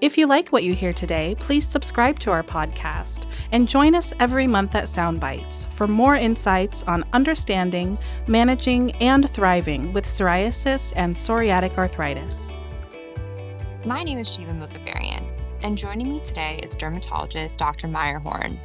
[0.00, 4.12] If you like what you hear today, please subscribe to our podcast and join us
[4.20, 10.92] every month at Psound Bytes for more insights on understanding, managing, and thriving with psoriasis
[10.96, 12.56] and psoriatic arthritis.
[13.84, 15.24] My name is Shiva Mozafarian,
[15.62, 17.88] and joining me today is dermatologist Dr.
[17.88, 18.58] Meyer Horn,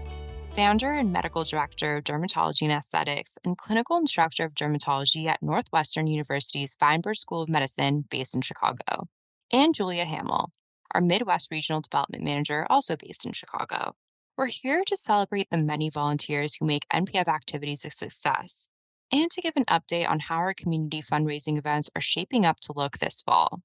[0.52, 6.08] founder and medical director of dermatology and aesthetics and clinical instructor of dermatology at Northwestern
[6.08, 9.08] University's Feinberg School of Medicine based in Chicago,
[9.52, 10.52] and Julia Hamel,
[10.92, 13.96] our Midwest Regional Development Manager, also based in Chicago.
[14.38, 18.70] We're here to celebrate the many volunteers who make NPF activities a success
[19.12, 22.74] and to give an update on how our community fundraising events are shaping up to
[22.74, 23.62] look this fall.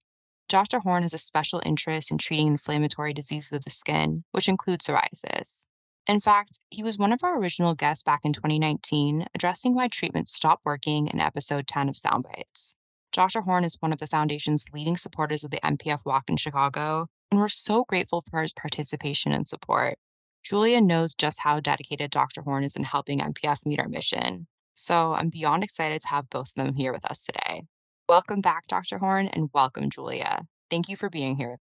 [0.48, 0.80] Dr.
[0.80, 5.66] Horn has a special interest in treating inflammatory diseases of the skin, which include psoriasis.
[6.06, 10.34] In fact, he was one of our original guests back in 2019, addressing why treatments
[10.34, 12.74] stopped working in episode 10 of Psound Bytes.
[13.14, 13.42] Dr.
[13.42, 17.38] Horn is one of the foundation's leading supporters of the NPF Walk in Chicago, and
[17.38, 20.00] we're so grateful for his participation and support.
[20.42, 22.42] Julia knows just how dedicated Dr.
[22.42, 24.48] Horn is in helping NPF meet our mission.
[24.74, 27.62] So I'm beyond excited to have both of them here with us today.
[28.08, 28.98] Welcome back, Dr.
[28.98, 30.40] Horn, and welcome, Julia.
[30.68, 31.58] Thank you for being here.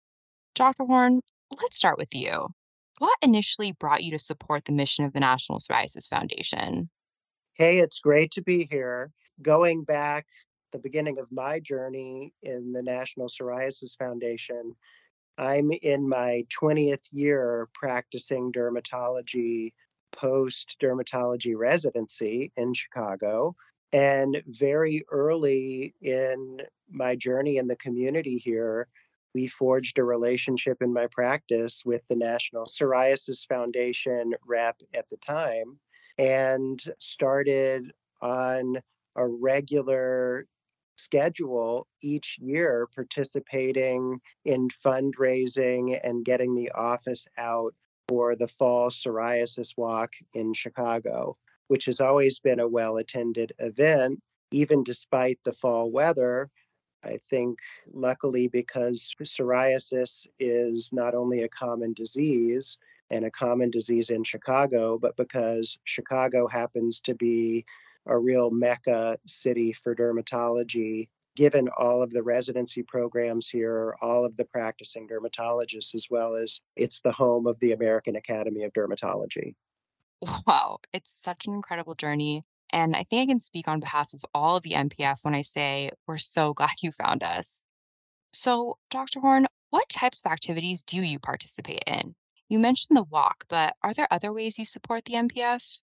[0.55, 0.85] Dr.
[0.85, 1.21] Horn,
[1.61, 2.47] let's start with you.
[2.97, 6.89] What initially brought you to support the mission of the National Psoriasis Foundation?
[7.53, 9.11] Hey, it's great to be here.
[9.43, 10.25] Going back
[10.73, 14.75] the beginning of my journey in the National Psoriasis Foundation.
[15.37, 19.71] I'm in my 20th year practicing dermatology
[20.11, 23.55] post dermatology residency in Chicago.
[23.93, 28.87] And very early in my journey in the community here,
[29.33, 35.17] we forged a relationship in my practice with the National Psoriasis Foundation rep at the
[35.17, 35.79] time
[36.17, 37.91] and started
[38.21, 38.77] on
[39.15, 40.45] a regular
[41.03, 47.73] schedule each year participating in fundraising and getting the office out
[48.07, 51.37] for the fall psoriasis walk in Chicago,
[51.67, 54.19] which has always been a well attended event,
[54.51, 56.49] even despite the fall weather.
[57.05, 57.59] I think,
[57.91, 62.77] luckily, because psoriasis is not only a common disease
[63.09, 67.65] and a common disease in Chicago, but because Chicago happens to be
[68.05, 74.35] a real mecca city for dermatology given all of the residency programs here, all of
[74.35, 79.55] the practicing dermatologists, as well as it's the home of the American Academy of Dermatology.
[80.47, 82.43] Wow, it's such an incredible journey.
[82.71, 85.41] And I think I can speak on behalf of all of the NPF when I
[85.41, 87.65] say we're so glad you found us.
[88.31, 89.19] So, Dr.
[89.19, 92.15] Horn, what types of activities do you participate in?
[92.49, 95.79] You mentioned the walk, but are there other ways you support the MPF?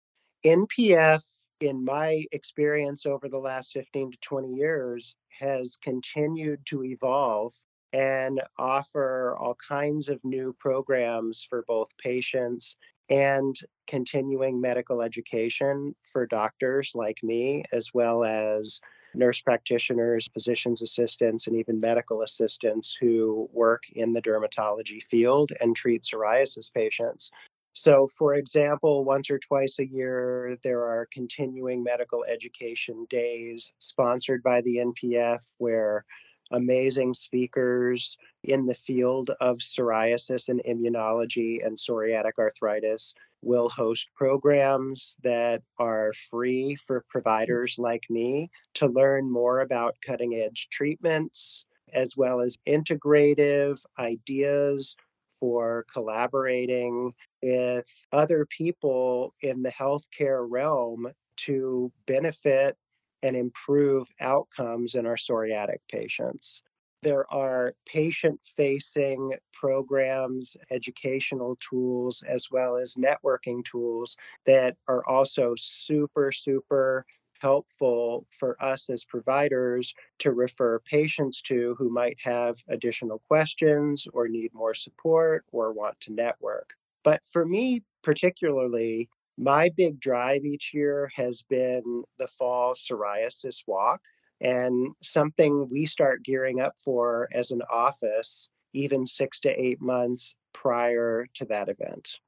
[0.44, 1.22] NPF
[1.60, 7.52] in my experience over the last 15 to 20 years, has continued to evolve
[7.92, 12.76] and offer all kinds of new programs for both patients
[13.08, 13.56] and
[13.86, 18.80] continuing medical education for doctors like me, as well as
[19.14, 25.74] nurse practitioners, physician's assistants, and even medical assistants who work in the dermatology field and
[25.74, 27.30] treat psoriasis patients.
[27.78, 34.42] So, for example, once or twice a year, there are continuing medical education days sponsored
[34.42, 36.06] by the NPF where
[36.52, 45.18] amazing speakers in the field of psoriasis and immunology and psoriatic arthritis will host programs
[45.22, 47.08] that are free for mm.
[47.10, 54.96] providers like me to learn more about cutting edge treatments as well as integrative ideas
[55.38, 62.76] for collaborating with other people in the healthcare realm to benefit
[63.22, 66.62] and improve outcomes in our psoriatic patients.
[67.02, 75.54] There are patient facing programs, educational tools, as well as networking tools that are also
[75.56, 77.04] super, super
[77.40, 84.28] helpful for us as providers to refer patients to who might have additional questions or
[84.28, 86.74] need more support or want to network.
[87.04, 94.00] But for me, particularly, my big drive each year has been the fall psoriasis walk
[94.40, 100.34] and something we start gearing up for as an office even six to eight months
[100.52, 102.18] prior to that event.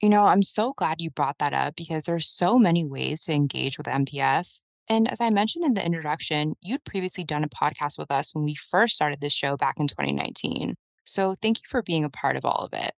[0.00, 3.32] You know, I'm so glad you brought that up because there's so many ways to
[3.32, 4.62] engage with NPF.
[4.88, 8.44] And as I mentioned in the introduction, you'd previously done a podcast with us when
[8.44, 10.76] we first started this show back in 2019.
[11.04, 12.92] So thank you for being a part of all of it.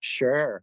[0.00, 0.62] Sure.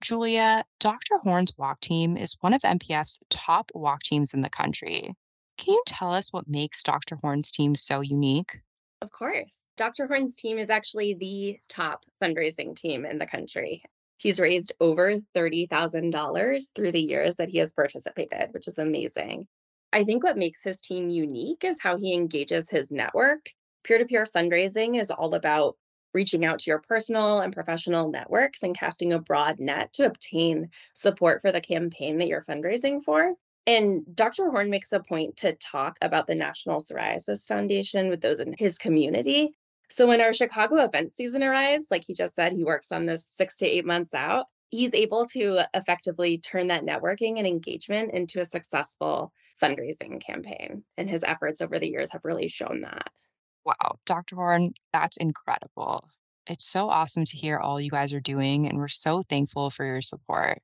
[0.00, 1.18] Julia, Dr.
[1.18, 5.14] Horn's walk team is one of NPF's top walk teams in the country.
[5.56, 7.16] Can you tell us what makes Dr.
[7.22, 8.58] Horn's team so unique?
[9.00, 9.68] Of course.
[9.76, 10.08] Dr.
[10.08, 13.84] Horn's team is actually the top fundraising team in the country.
[14.22, 19.48] He's raised over $30,000 through the years that he has participated, which is amazing.
[19.92, 23.50] I think what makes his team unique is how he engages his network.
[23.82, 25.76] Peer to peer fundraising is all about
[26.14, 30.70] reaching out to your personal and professional networks and casting a broad net to obtain
[30.94, 33.34] support for the campaign that you're fundraising for.
[33.66, 34.50] And Dr.
[34.50, 38.78] Horn makes a point to talk about the National Psoriasis Foundation with those in his
[38.78, 39.56] community.
[39.92, 43.28] So when our Chicago event season arrives, like he just said, he works on this
[43.30, 44.46] six to eight months out.
[44.70, 50.82] He's able to effectively turn that networking and engagement into a successful fundraising campaign.
[50.96, 53.08] And his efforts over the years have really shown that.
[53.66, 54.36] Wow, Dr.
[54.36, 56.08] Horn, that's incredible.
[56.46, 59.84] It's so awesome to hear all you guys are doing, and we're so thankful for
[59.84, 60.62] your support.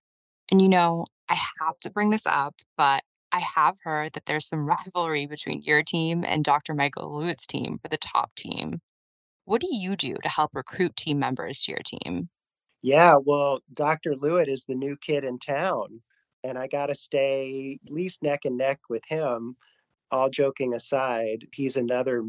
[0.50, 4.48] And you know, I have to bring this up, but I have heard that there's
[4.48, 4.66] some
[4.96, 6.72] rivalry between your team and Dr.
[6.72, 8.80] Michael Lewitt's team for the top team.
[9.48, 12.28] What do you do to help recruit team members to your team?
[12.82, 14.12] Yeah, well, Dr.
[14.12, 16.02] Lewitt is the new kid in town,
[16.44, 19.56] and I got to stay at least neck and neck with him.
[20.10, 22.22] All joking aside, he's another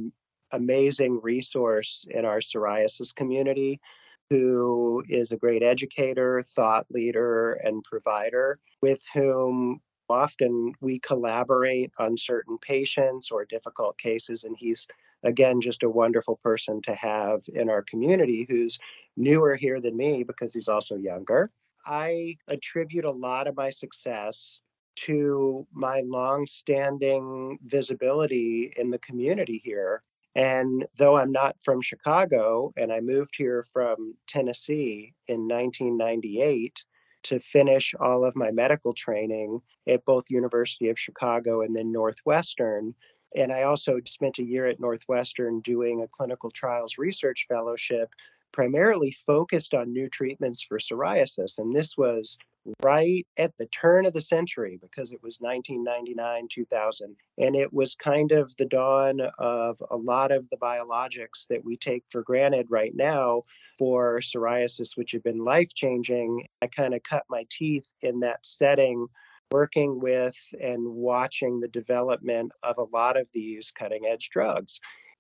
[0.54, 3.82] amazing resource in our psoriasis community
[4.30, 12.18] who is a great educator, thought leader, and provider with whom often we collaborate on
[12.18, 14.44] certain patients or difficult cases.
[14.44, 14.88] And he's,
[15.24, 18.80] again, just a wonderful person to have in our community who's
[19.18, 21.52] newer here than me because he's also younger.
[21.86, 24.62] I attribute a lot of my success
[24.98, 30.04] to my long-standing visibility in the community here
[30.36, 36.86] and though I'm not from Chicago and I moved here from Tennessee in 1998
[37.24, 42.94] to finish all of my medical training at both University of Chicago and then Northwestern,
[43.36, 48.10] and I also spent a year at Northwestern doing a clinical trials research fellowship
[48.52, 51.60] primarily focused on new treatments for psoriasis.
[51.60, 52.38] And this was
[52.84, 57.16] right at the turn of the century because it was 1999, 2000.
[57.38, 61.78] And it was kind of the dawn of a lot of the biologics that we
[61.78, 63.44] take for granted right now
[63.78, 66.46] for psoriasis, which have been life changing.
[66.62, 69.08] I kind of cut my teeth in that setting
[69.52, 74.80] working with and watching the development of a lot of these cutting edge drugs.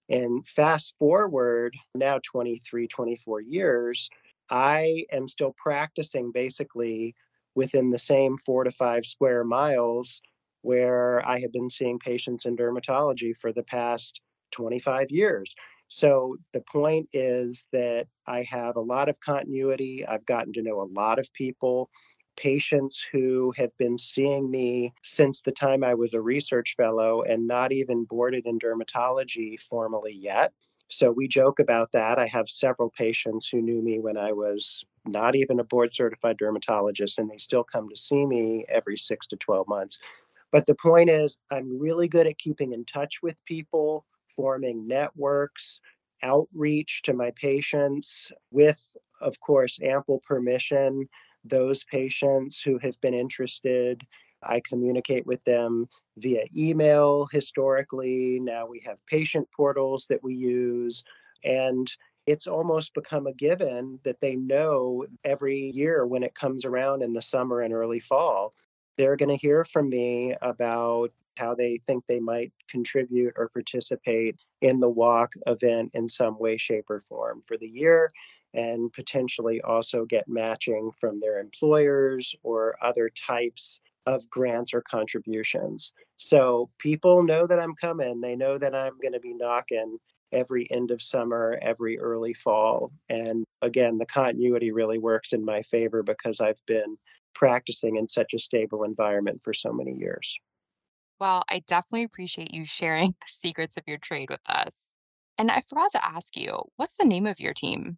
[0.09, 4.09] And fast forward now 23, 24 years,
[4.49, 7.15] I am still practicing basically
[7.59, 10.21] within the same four to five square miles
[10.61, 14.21] where I have been seeing patients in dermatology for the past
[14.51, 15.53] 25 years.
[15.89, 20.05] So the point is that I have a lot of continuity.
[20.07, 21.89] I've gotten to know a lot of people
[22.37, 27.45] patients who have been seeing me since the time I was a research fellow and
[27.45, 30.53] not even boarded in dermatology formally yet.
[30.89, 32.17] So we joke about that.
[32.17, 36.37] I have several patients who knew me when I was not even a board certified
[36.37, 39.99] dermatologist, and they still come to see me every six to 12 months.
[40.51, 44.05] But the point is, I'm really good at keeping in touch with people,
[44.35, 45.79] forming networks,
[46.23, 51.07] outreach to my patients with, of course, ample permission
[51.45, 54.05] those patients who have been interested.
[54.43, 58.39] I communicate with them via email historically.
[58.39, 61.03] Now we have patient portals that we use.
[61.43, 61.89] And
[62.25, 67.11] it's almost become a given that they know every year when it comes around in
[67.11, 68.53] the summer and early fall,
[68.97, 74.35] they're going to hear from me about how they think they might contribute or participate
[74.61, 78.11] in the walk event in some way, shape, or form for the year
[78.53, 83.79] and potentially also get matching from their employers or other types
[84.13, 85.93] of grants or contributions.
[86.17, 88.21] So people know that I'm coming.
[88.21, 89.97] They know that I'm going to be knocking
[90.31, 92.91] every end of summer, every early fall.
[93.09, 96.97] And again, the continuity really works in my favor because I've been
[97.33, 100.37] practicing in such a stable environment for so many years.
[101.19, 104.95] Well, I definitely appreciate you sharing the secrets of your trade with us.
[105.37, 107.97] And I forgot to ask you, what's the name of your team?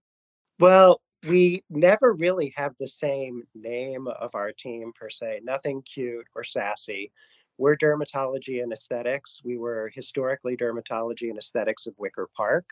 [0.59, 6.25] Well, we never really have the same name of our team per se, nothing cute
[6.35, 7.11] or sassy.
[7.57, 9.41] We're dermatology and aesthetics.
[9.43, 12.65] We were historically dermatology and aesthetics of Wicker Park.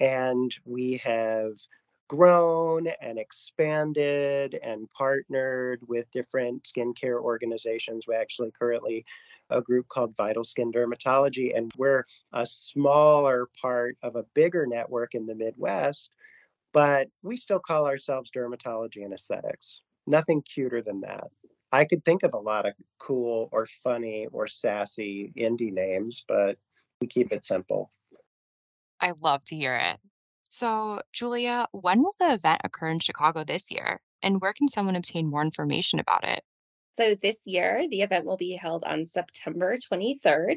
[0.00, 1.52] And we have
[2.08, 8.06] grown and expanded and partnered with different skincare organizations.
[8.06, 9.04] We actually currently
[9.50, 15.14] a group called Vital Skin Dermatology, and we're a smaller part of a bigger network
[15.14, 16.14] in the Midwest,
[16.76, 19.80] but we still call ourselves dermatology and aesthetics.
[20.06, 21.24] Nothing cuter than that.
[21.72, 26.58] I could think of a lot of cool or funny or sassy indie names, but
[27.00, 27.90] we keep it simple.
[29.00, 29.96] I love to hear it.
[30.50, 33.98] So, Julia, when will the event occur in Chicago this year?
[34.22, 36.44] And where can someone obtain more information about it?
[36.92, 40.56] So this year, the event will be held on September 23rd.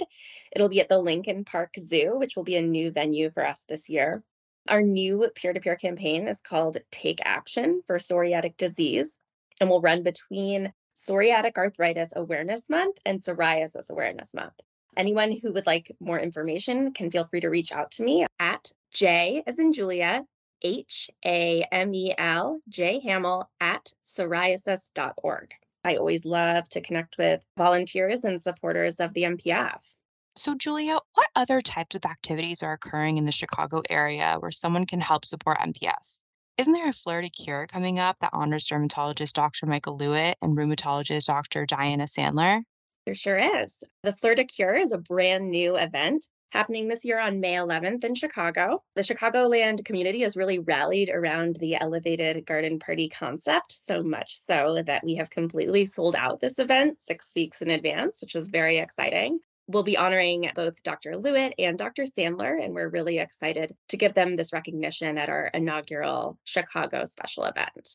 [0.51, 3.63] It'll be at the Lincoln Park Zoo, which will be a new venue for us
[3.63, 4.21] this year.
[4.69, 9.17] Our new peer to peer campaign is called Take Action for Psoriatic Disease
[9.59, 14.53] and will run between Psoriatic Arthritis Awareness Month and Psoriasis Awareness Month.
[14.95, 18.71] Anyone who would like more information can feel free to reach out to me at
[18.93, 20.23] J as in Julia,
[20.61, 25.51] H A M E L, J Hamel at psoriasis.org.
[25.83, 29.95] I always love to connect with volunteers and supporters of the NPF.
[30.39, 34.85] So, Julia, what other types of activities are occurring in the Chicago area where someone
[34.85, 36.21] can help support NPF?
[36.57, 39.65] Isn't there a Fleur de Cure coming up that honors dermatologist Dr.
[39.65, 41.65] Michael Lewitt and rheumatologist Dr.
[41.65, 42.61] Diana Sandler?
[43.05, 43.83] There sure is.
[44.03, 48.05] The Fleur de Cure is a brand new event happening this year on May 11th
[48.05, 48.81] in Chicago.
[48.95, 54.81] The Chicagoland community has really rallied around the elevated garden party concept, so much so
[54.85, 58.77] that we have completely sold out this event six weeks in advance, which is very
[58.77, 59.41] exciting.
[59.69, 61.11] We'll be honoring both Dr.
[61.11, 62.05] Lewitt and Dr.
[62.05, 67.43] Sandler, and we're really excited to give them this recognition at our inaugural Chicago special
[67.43, 67.87] event.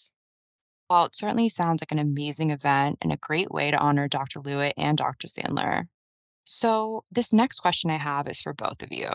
[0.89, 4.39] Well, it certainly sounds like an amazing event and a great way to honor Dr.
[4.39, 5.27] Lewitt and Dr.
[5.27, 5.89] Sandler.
[6.45, 9.11] So, this next question I have is for both of you.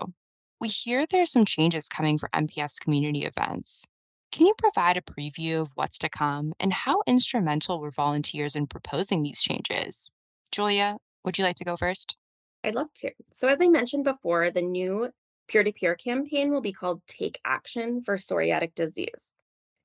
[0.59, 3.85] We hear there's some changes coming for NPF's community events.
[4.33, 8.67] Can you provide a preview of what's to come and how instrumental were volunteers in
[8.67, 10.11] proposing these changes?
[10.51, 12.17] Julia, would you like to go first?
[12.63, 13.11] I'd love to.
[13.31, 15.09] So, as I mentioned before, the new
[15.47, 19.33] peer to peer campaign will be called Take Action for Psoriatic Disease.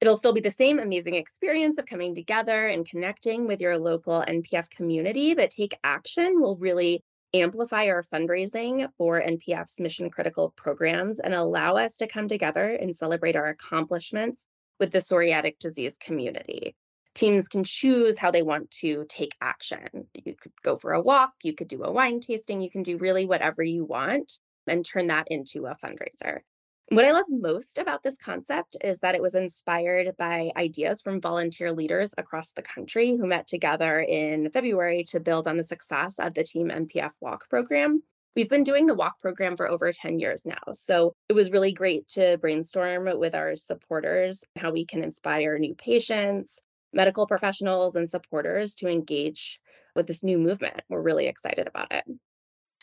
[0.00, 4.24] It'll still be the same amazing experience of coming together and connecting with your local
[4.26, 7.02] NPF community, but Take Action will really
[7.32, 12.94] amplify our fundraising for NPF's mission critical programs and allow us to come together and
[12.94, 14.46] celebrate our accomplishments
[14.78, 16.74] with the psoriatic disease community.
[17.14, 20.08] Teams can choose how they want to take action.
[20.14, 22.98] You could go for a walk, you could do a wine tasting, you can do
[22.98, 26.40] really whatever you want and turn that into a fundraiser.
[26.88, 31.20] What I love most about this concept is that it was inspired by ideas from
[31.20, 36.18] volunteer leaders across the country who met together in February to build on the success
[36.18, 38.02] of the Team NPF Walk program.
[38.36, 40.72] We've been doing the walk program for over 10 years now.
[40.72, 45.74] So it was really great to brainstorm with our supporters how we can inspire new
[45.74, 46.60] patients,
[46.94, 49.60] medical professionals, and supporters to engage
[49.94, 50.80] with this new movement.
[50.88, 52.04] We're really excited about it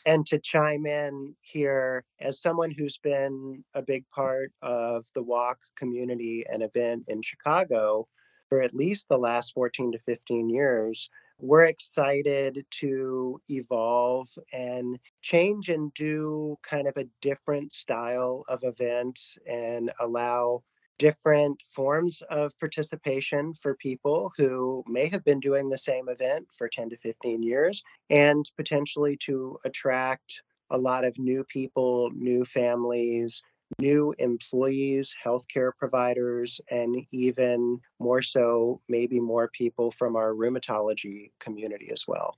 [0.04, 5.58] and to chime in here as someone who's been a big part of the walk
[5.76, 8.08] community and event in Chicago
[8.48, 15.70] for at least the last 14 to 15 years, we're excited to evolve and change
[15.70, 20.62] and do kind of a different style of event and allow
[20.98, 26.68] different forms of participation for people who may have been doing the same event for
[26.68, 33.42] 10 to 15 years and potentially to attract a lot of new people, new families,
[33.80, 41.90] new employees, healthcare providers, and even more so, maybe more people from our rheumatology community
[41.92, 42.36] as well.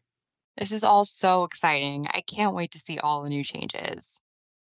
[0.56, 2.06] This is all so exciting.
[2.10, 4.20] I can't wait to see all the new changes.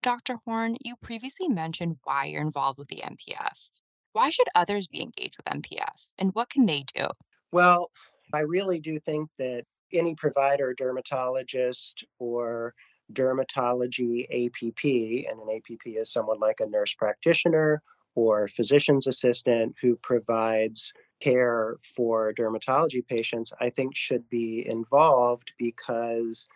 [0.06, 0.38] Dr.
[0.46, 3.80] Horn, you previously mentioned why you're involved with the NPF.
[4.14, 7.08] Why should others be engaged with NPF and what can they do?
[7.52, 7.90] Well,
[8.32, 12.76] I really do think that any provider, dermatologist, or
[13.14, 14.84] dermatology APP,
[15.28, 17.82] and an APP is someone like a nurse practitioner
[18.14, 26.48] or physician's assistant who provides care for dermatology patients, I think should be involved because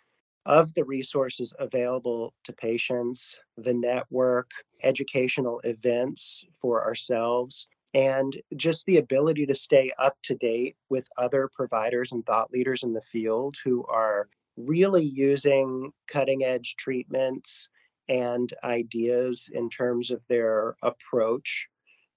[0.46, 4.50] of the resources available to patients, the network,
[4.82, 11.50] educational events for ourselves, and just the ability to stay up to date with other
[11.52, 17.68] providers and thought leaders in the field who are really using cutting edge treatments
[18.08, 21.68] and ideas in terms of their approach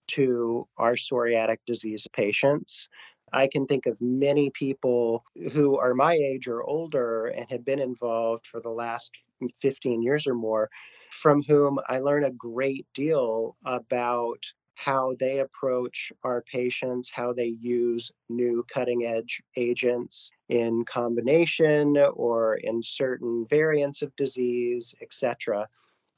[0.08, 2.88] to our psoriatic disease patients.
[3.34, 7.80] I can think of many people who are my age or older and have been
[7.80, 9.12] involved for the last
[9.60, 10.70] 15 years or more,
[11.12, 17.58] from whom I learn a great deal about how they approach our patients, how they
[17.60, 25.68] use new cutting edge agents in combination or in certain variants of disease, etc.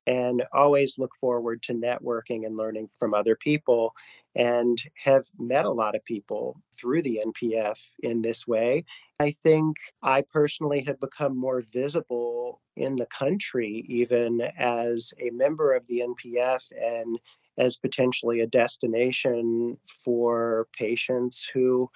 [0.07, 3.93] And always look forward to networking and learning from other people
[4.35, 8.83] and have met a lot of people through the NPF in this way.
[9.19, 15.73] I think I personally have become more visible in the country, even as a member
[15.73, 17.17] of the NPF and
[17.57, 21.89] as potentially a destination for patients who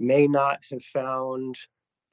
[0.00, 1.56] may not have found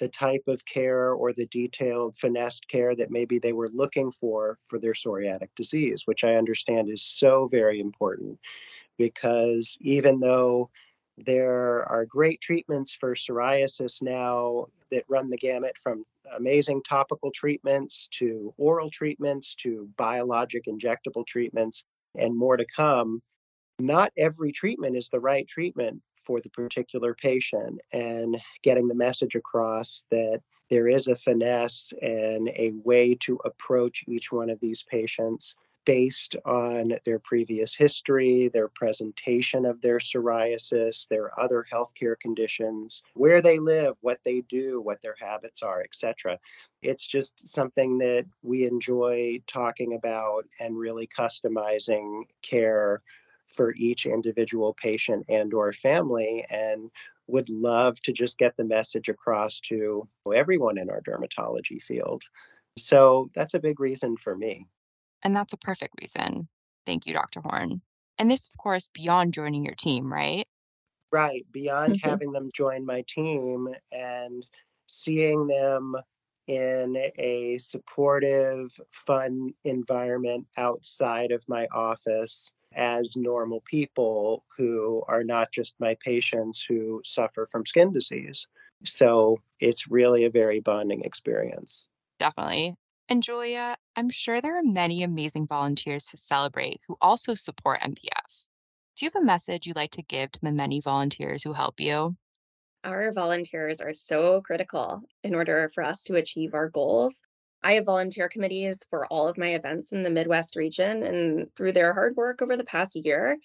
[0.01, 4.57] the type of care or the detailed finessed care that maybe they were looking for
[4.67, 8.39] for their psoriatic disease, which I understand is so very important
[8.97, 10.71] because even though
[11.17, 16.03] there are great treatments for psoriasis now that run the gamut from
[16.35, 21.83] amazing topical treatments to oral treatments to biologic injectable treatments
[22.17, 23.21] and more to come.
[23.77, 29.35] Not every treatment is the right treatment for the particular patient, and getting the message
[29.35, 34.83] across that there is a finesse and a way to approach each one of these
[34.83, 43.01] patients based on their previous history, their presentation of their psoriasis, their other healthcare conditions,
[43.15, 46.37] where they live, what they do, what their habits are, etc.
[46.81, 53.01] It's just something that we enjoy talking about and really customizing care
[53.51, 56.89] for each individual patient and or family and
[57.27, 62.23] would love to just get the message across to everyone in our dermatology field.
[62.77, 64.65] So that's a big reason for me.
[65.23, 66.47] And that's a perfect reason.
[66.85, 67.41] Thank you, Dr.
[67.41, 67.81] Horn.
[68.17, 70.45] And this, of course, beyond joining your team, right?
[71.11, 71.45] Right.
[71.51, 72.09] Beyond mm-hmm.
[72.09, 74.45] having them join my team and
[74.87, 75.95] seeing them
[76.47, 85.51] in a supportive, fun environment outside of my office as normal people who are not
[85.51, 88.47] just my patients who suffer from skin disease.
[88.83, 91.87] So it's really a very bonding experience.
[92.19, 92.75] Definitely.
[93.09, 98.45] And Julia, I'm sure there are many amazing volunteers to celebrate who also support NPF.
[98.95, 101.79] Do you have a message you'd like to give to the many volunteers who help
[101.79, 102.15] you?
[102.83, 107.21] Our volunteers are so critical in order for us to achieve our goals.
[107.63, 111.73] I have volunteer committees for all of my events in the Midwest region, and through
[111.73, 113.37] their hard work over the past year,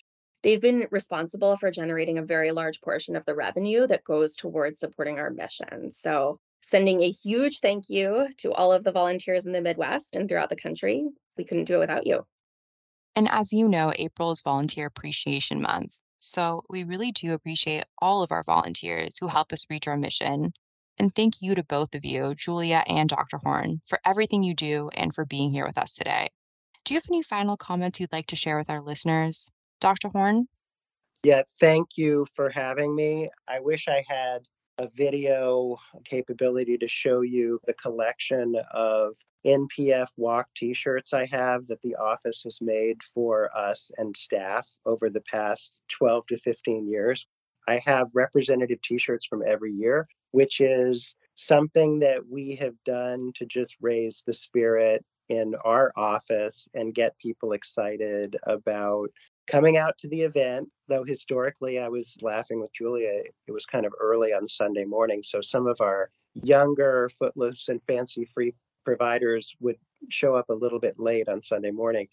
[0.43, 4.79] they've been responsible for generating a very large portion of the revenue that goes towards
[4.79, 5.91] supporting our mission.
[5.91, 10.29] So sending a huge thank you to all of the volunteers in the Midwest and
[10.29, 11.07] throughout the country.
[11.37, 12.25] We couldn't do it without you.
[13.15, 15.97] And as you know, April is Volunteer Appreciation Month.
[16.19, 20.53] So we really do appreciate all of our volunteers who help us reach our mission.
[20.99, 23.39] And thank you to both of you, Julia and Dr.
[23.39, 26.31] Horn, for everything you do and for being here with us today.
[26.85, 29.51] Do you have any final comments you'd like to share with our listeners?
[29.81, 30.09] Dr.
[30.09, 30.49] Horn?
[31.23, 33.29] Yeah, thank you for having me.
[33.49, 34.47] I wish I had
[34.79, 41.67] a video capability to show you the collection of NPF walk t shirts I have
[41.67, 46.89] that the office has made for us and staff over the past 12 to 15
[46.89, 47.27] years.
[47.67, 53.33] I have representative t shirts from every year, which is something that we have done
[53.37, 59.11] to just raise the spirit in our office and get people excited about
[59.47, 63.87] coming out to the event, though historically I was laughing with Julia, it was kind
[63.87, 65.23] of early on Sunday morning.
[65.23, 69.77] So some of our younger footloose and fancy free providers would
[70.09, 72.09] show up a little bit late on Sunday morning.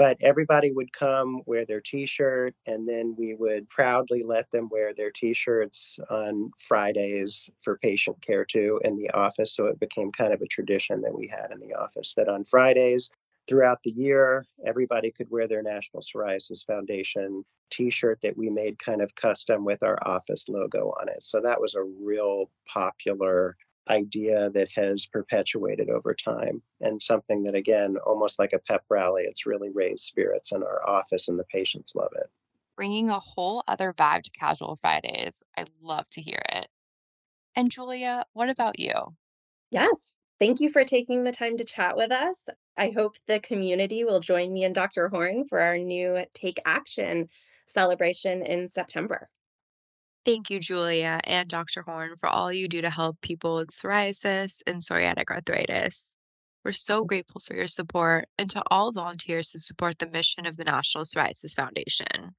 [0.00, 4.70] But everybody would come wear their t shirt, and then we would proudly let them
[4.70, 9.54] wear their t shirts on Fridays for patient care too in the office.
[9.54, 12.44] So it became kind of a tradition that we had in the office that on
[12.44, 13.10] Fridays,
[13.46, 14.46] throughout the year.
[14.66, 19.66] Everybody could wear their National Psoriasis Foundation t shirt that we made kind of custom
[19.66, 21.24] with our office logo on it.
[21.24, 23.58] So that was a real popular
[23.90, 29.24] idea that has perpetuated over time and something that, again, almost like a pep rally,
[29.24, 32.30] it's really raised spirits in our office and the patients love it.
[32.76, 35.42] Bringing a whole other vibe to Casual Fridays.
[35.58, 36.68] I love to hear it.
[37.56, 38.92] And Julia, what about you?
[39.70, 42.48] Yes, Thank you for taking the time to chat with us.
[42.78, 45.08] I hope the community will join me and Dr.
[45.08, 47.28] Horn for our new Take Action
[47.66, 49.28] celebration in September.
[50.24, 51.82] Thank you, Julia and Dr.
[51.82, 56.14] Horn, for all you do to help people with psoriasis and psoriatic arthritis.
[56.64, 60.58] We're so grateful for your support and to all volunteers who support the mission of
[60.58, 62.34] the National Psoriasis Foundation.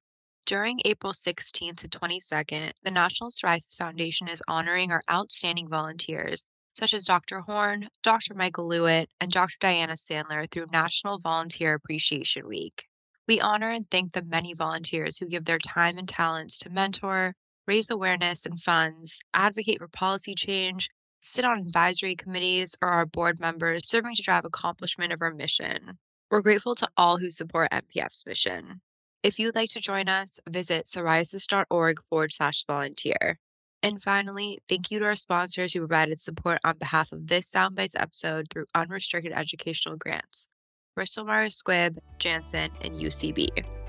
[0.46, 6.94] During April 16th to 22nd, the National Psoriasis Foundation is honoring our outstanding volunteers such
[6.94, 7.40] as Dr.
[7.40, 8.34] Horn, Dr.
[8.34, 9.56] Michael Lewitt, and Dr.
[9.60, 12.86] Diana Sandler through National Volunteer Appreciation Week.
[13.28, 17.34] We honor and thank the many volunteers who give their time and talents to mentor,
[17.66, 23.40] raise awareness and funds, advocate for policy change, sit on advisory committees, or are board
[23.40, 25.98] members serving to drive accomplishment of our mission.
[26.30, 28.80] We're grateful to all who support NPF's mission.
[29.22, 33.38] If you'd like to join us, visit psoriasis.org forward slash volunteer.
[33.84, 37.74] And finally, thank you to our sponsors who provided support on behalf of this Psound
[37.74, 40.48] Bytes episode through unrestricted educational grants
[40.94, 43.81] Bristol Myers Squibb, Janssen, and UCB.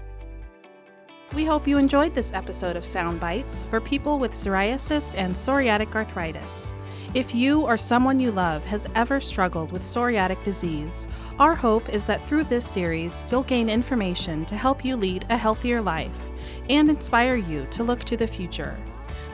[1.35, 5.95] We hope you enjoyed this episode of Psound Bytes for people with psoriasis and psoriatic
[5.95, 6.71] arthritis.
[7.15, 11.07] If you or someone you love has ever struggled with psoriatic disease,
[11.39, 15.37] our hope is that through this series, you'll gain information to help you lead a
[15.37, 16.29] healthier life
[16.69, 18.79] and inspire you to look to the future.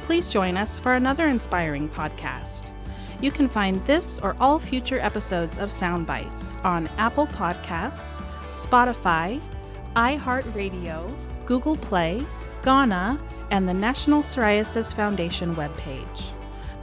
[0.05, 2.71] Please join us for another inspiring podcast.
[3.19, 9.41] You can find this or all future episodes of Psound Bytes on Apple Podcasts, Spotify,
[9.97, 11.13] iHeartRadio,
[11.49, 12.23] Google Play,
[12.63, 16.31] Ghana, and the National Psoriasis Foundation webpage.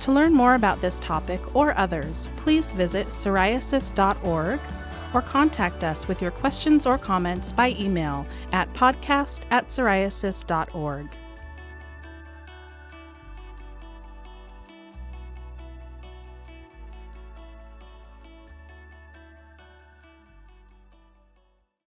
[0.00, 4.58] To learn more about this topic or others, please visit psoriasis.org
[5.14, 11.10] or contact us with your questions or comments by email at podcast at psoriasis.org.